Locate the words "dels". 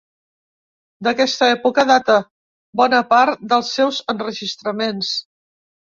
3.53-3.71